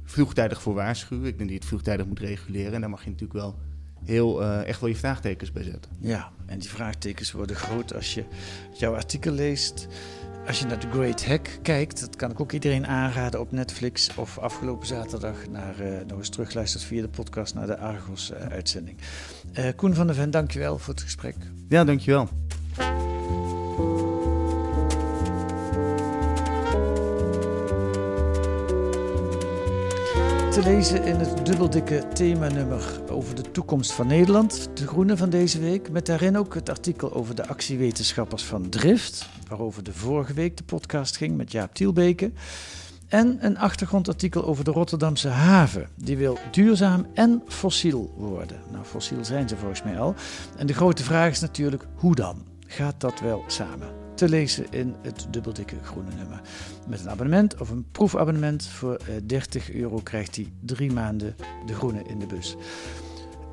[0.03, 1.25] vroegtijdig voor waarschuwen.
[1.25, 2.73] Ik denk dat je het vroegtijdig moet reguleren.
[2.73, 3.59] En daar mag je natuurlijk wel
[4.03, 5.91] heel uh, echt wel je vraagtekens bij zetten.
[5.99, 8.23] Ja, en die vraagtekens worden groot als je
[8.73, 9.87] jouw artikel leest.
[10.47, 14.09] Als je naar The Great Hack kijkt, dat kan ik ook iedereen aanraden op Netflix.
[14.15, 18.97] Of afgelopen zaterdag naar, uh, nog eens terugluistert via de podcast naar de Argos-uitzending.
[19.75, 21.35] Koen van der Ven, dankjewel voor het gesprek.
[21.69, 22.29] Ja, dankjewel.
[30.53, 35.59] Te lezen in het dubbeldikke themanummer over de toekomst van Nederland, De Groene van deze
[35.59, 35.91] week.
[35.91, 40.63] Met daarin ook het artikel over de actiewetenschappers van Drift, waarover de vorige week de
[40.63, 42.31] podcast ging met Jaap Tielbeke.
[43.07, 45.89] En een achtergrondartikel over de Rotterdamse haven.
[45.95, 48.61] Die wil duurzaam en fossiel worden.
[48.71, 50.15] Nou, fossiel zijn ze volgens mij al.
[50.57, 52.45] En de grote vraag is natuurlijk, hoe dan?
[52.67, 54.02] Gaat dat wel samen?
[54.15, 56.41] Te lezen in het dubbeldikke groene nummer.
[56.87, 61.73] Met een abonnement of een proefabonnement voor 30 eh, euro krijgt hij drie maanden de
[61.73, 62.55] groene in de bus.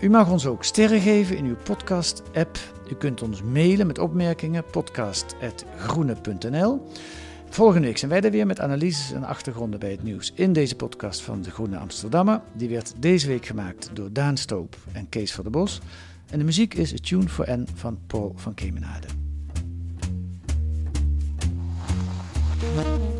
[0.01, 2.59] U mag ons ook sterren geven in uw podcast-app.
[2.91, 6.87] U kunt ons mailen met opmerkingen podcast.groene.nl.
[7.49, 10.77] Volgende week zijn wij er weer met analyses en achtergronden bij het nieuws in deze
[10.77, 12.41] podcast van De Groene Amsterdammer.
[12.53, 15.81] Die werd deze week gemaakt door Daan Stoop en Kees van der Bos.
[16.31, 19.30] En de muziek is A Tune for N van Paul van Kemenade.
[22.77, 23.20] Bye.